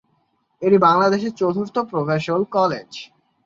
এটি 0.61 0.77
বাংলাদেশের 0.79 1.33
চতুর্থ 1.33 1.75
প্রকৌশল 1.91 2.41
কলেজ। 2.51 2.89